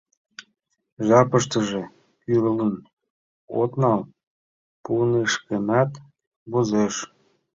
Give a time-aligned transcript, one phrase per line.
[1.07, 1.81] Жапыштыже
[2.21, 2.73] кӱрлын
[3.61, 4.01] от нал—
[4.83, 5.91] пунышкенат
[6.51, 6.95] возеш».